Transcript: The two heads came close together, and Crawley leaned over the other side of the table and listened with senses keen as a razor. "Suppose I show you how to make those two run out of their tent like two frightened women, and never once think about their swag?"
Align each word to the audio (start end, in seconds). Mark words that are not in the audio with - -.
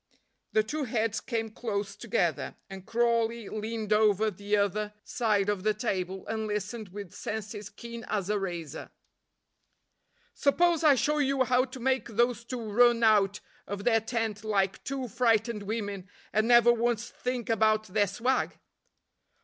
The 0.53 0.63
two 0.63 0.85
heads 0.85 1.21
came 1.21 1.51
close 1.51 1.95
together, 1.95 2.55
and 2.71 2.87
Crawley 2.87 3.49
leaned 3.49 3.93
over 3.93 4.31
the 4.31 4.57
other 4.57 4.95
side 5.03 5.47
of 5.47 5.61
the 5.61 5.75
table 5.75 6.25
and 6.25 6.47
listened 6.47 6.89
with 6.89 7.13
senses 7.13 7.69
keen 7.69 8.03
as 8.05 8.27
a 8.27 8.39
razor. 8.39 8.89
"Suppose 10.33 10.83
I 10.83 10.95
show 10.95 11.19
you 11.19 11.43
how 11.43 11.65
to 11.65 11.79
make 11.79 12.07
those 12.07 12.43
two 12.43 12.63
run 12.71 13.03
out 13.03 13.41
of 13.67 13.83
their 13.83 14.01
tent 14.01 14.43
like 14.43 14.83
two 14.83 15.07
frightened 15.07 15.61
women, 15.61 16.09
and 16.33 16.47
never 16.47 16.73
once 16.73 17.07
think 17.11 17.47
about 17.47 17.83
their 17.83 18.07
swag?" 18.07 18.57